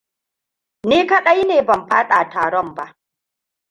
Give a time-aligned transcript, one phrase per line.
[0.87, 2.95] Ni kaɗai ne ban faɗa taron ba.